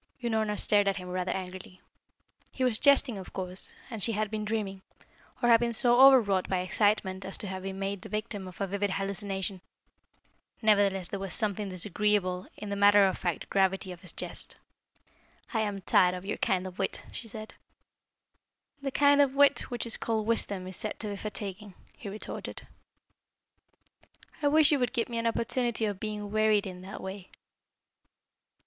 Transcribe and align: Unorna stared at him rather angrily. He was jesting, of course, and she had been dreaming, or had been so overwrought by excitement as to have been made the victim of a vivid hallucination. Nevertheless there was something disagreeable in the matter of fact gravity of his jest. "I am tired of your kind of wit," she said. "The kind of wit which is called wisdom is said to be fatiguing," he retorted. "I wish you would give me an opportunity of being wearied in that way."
Unorna 0.23 0.57
stared 0.59 0.87
at 0.87 0.97
him 0.97 1.09
rather 1.09 1.31
angrily. 1.31 1.79
He 2.53 2.63
was 2.63 2.79
jesting, 2.79 3.19
of 3.19 3.33
course, 3.33 3.71
and 3.87 4.01
she 4.01 4.13
had 4.13 4.31
been 4.31 4.43
dreaming, 4.43 4.81
or 5.43 5.49
had 5.49 5.59
been 5.59 5.73
so 5.75 5.95
overwrought 6.01 6.49
by 6.49 6.61
excitement 6.61 7.23
as 7.23 7.37
to 7.37 7.45
have 7.47 7.61
been 7.61 7.77
made 7.77 8.01
the 8.01 8.09
victim 8.09 8.47
of 8.47 8.59
a 8.59 8.65
vivid 8.65 8.89
hallucination. 8.93 9.61
Nevertheless 10.59 11.09
there 11.09 11.19
was 11.19 11.35
something 11.35 11.69
disagreeable 11.69 12.47
in 12.57 12.69
the 12.69 12.75
matter 12.75 13.05
of 13.05 13.15
fact 13.15 13.47
gravity 13.51 13.91
of 13.91 14.01
his 14.01 14.11
jest. 14.11 14.55
"I 15.53 15.59
am 15.59 15.81
tired 15.81 16.15
of 16.15 16.25
your 16.25 16.37
kind 16.37 16.65
of 16.65 16.79
wit," 16.79 17.03
she 17.11 17.27
said. 17.27 17.53
"The 18.81 18.89
kind 18.89 19.21
of 19.21 19.35
wit 19.35 19.69
which 19.69 19.85
is 19.85 19.97
called 19.97 20.25
wisdom 20.25 20.65
is 20.65 20.77
said 20.77 20.99
to 21.01 21.09
be 21.09 21.15
fatiguing," 21.15 21.75
he 21.95 22.09
retorted. 22.09 22.65
"I 24.41 24.47
wish 24.47 24.71
you 24.71 24.79
would 24.79 24.93
give 24.93 25.09
me 25.09 25.19
an 25.19 25.27
opportunity 25.27 25.85
of 25.85 25.99
being 25.99 26.31
wearied 26.31 26.65
in 26.65 26.81
that 26.81 27.01
way." 27.01 27.29